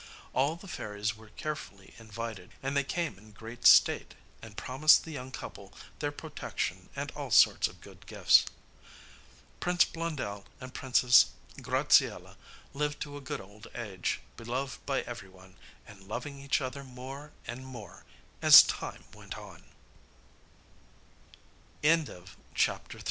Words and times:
All 0.33 0.55
the 0.55 0.67
fairies 0.67 1.15
were 1.15 1.29
carefully 1.37 1.93
invited, 1.99 2.53
and 2.63 2.75
they 2.75 2.83
came 2.83 3.19
in 3.19 3.33
great 3.33 3.67
state, 3.67 4.15
and 4.41 4.57
promised 4.57 5.03
the 5.03 5.11
young 5.11 5.29
couple 5.29 5.75
their 5.99 6.11
protection 6.11 6.89
and 6.95 7.11
all 7.11 7.29
sorts 7.29 7.67
of 7.67 7.81
good 7.81 8.07
gifts. 8.07 8.45
Prince 9.59 9.85
Blondel 9.85 10.47
and 10.59 10.73
Princess 10.73 11.27
Graziella 11.61 12.35
lived 12.73 12.99
to 13.01 13.15
a 13.15 13.21
good 13.21 13.39
old 13.41 13.67
age, 13.75 14.21
beloved 14.37 14.83
by 14.87 15.01
every 15.01 15.29
one, 15.29 15.55
and 15.85 16.07
loving 16.07 16.39
each 16.39 16.61
other 16.61 16.83
more 16.83 17.31
and 17.45 17.63
more 17.63 18.03
as 18.41 18.63
time 18.63 19.03